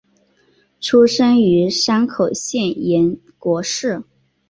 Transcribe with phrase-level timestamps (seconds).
[0.79, 4.03] 出身于山口县岩国市。